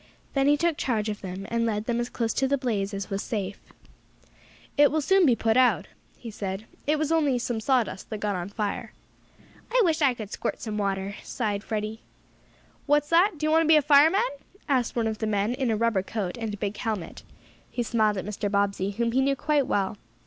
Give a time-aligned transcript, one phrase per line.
[0.33, 3.11] Then he took charge of them, and led them as close to the blaze as
[3.11, 3.59] was safe.
[4.75, 6.65] "It will soon be out," he said.
[6.87, 8.93] "It was only some sawdust that got on fire."
[9.71, 11.99] "I wish I could squirt some water!" sighed Freddie.
[12.87, 13.37] "What's that?
[13.37, 14.21] Do you want to be a fireman?"
[14.67, 17.21] asked one of the men in a rubber coat and a big helmet.
[17.69, 18.49] He smiled at Mr.
[18.49, 19.97] Bobbsey, whom he knew quite well.